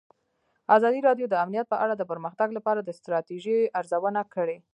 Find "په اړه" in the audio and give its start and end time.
1.69-1.93